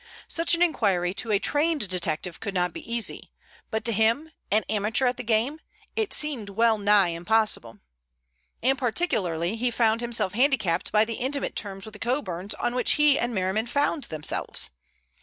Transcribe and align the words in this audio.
Such 0.27 0.55
an 0.55 0.63
inquiry 0.63 1.13
to 1.13 1.31
a 1.31 1.37
trained 1.37 1.87
detective 1.87 2.39
could 2.39 2.55
not 2.55 2.73
be 2.73 2.91
easy, 2.91 3.29
but 3.69 3.85
to 3.85 3.91
him, 3.93 4.31
an 4.49 4.63
amateur 4.67 5.05
at 5.05 5.17
the 5.17 5.21
game, 5.23 5.59
it 5.95 6.11
seemed 6.11 6.49
well 6.49 6.79
nigh 6.79 7.09
impossible. 7.09 7.77
And 8.63 8.79
particularly 8.79 9.57
he 9.57 9.69
found 9.69 10.01
himself 10.01 10.33
handicapped 10.33 10.91
by 10.91 11.05
the 11.05 11.17
intimate 11.21 11.55
terms 11.55 11.85
with 11.85 11.93
the 11.93 11.99
Coburns 11.99 12.55
on 12.55 12.73
which 12.73 12.93
he 12.93 13.19
and 13.19 13.31
Merriman 13.35 13.67
found 13.67 14.05
themselves. 14.05 14.71